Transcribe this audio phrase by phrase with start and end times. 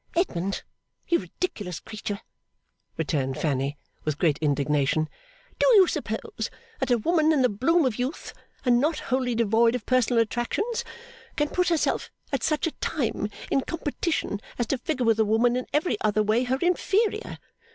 [0.15, 0.63] 'Edmund,
[1.07, 2.21] you ridiculous creature,'
[2.97, 5.07] returned Fanny, with great indignation;
[5.59, 8.33] 'do you suppose that a woman in the bloom of youth
[8.65, 10.83] and not wholly devoid of personal attractions,
[11.35, 15.55] can put herself, at such a time, in competition as to figure with a woman
[15.55, 17.37] in every other way her inferior?